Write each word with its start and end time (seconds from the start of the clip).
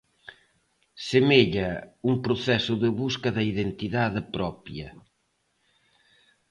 Semella 1.09 1.69
un 2.09 2.15
proceso 2.25 2.73
de 2.83 2.89
busca 3.01 3.29
da 3.37 3.43
identidade 3.51 4.21
propia. 4.35 4.87